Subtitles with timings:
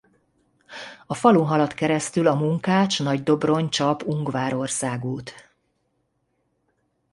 [1.07, 5.33] A falun halad keresztül a Munkács–Nagydobrony–Csap–Ungvár országút.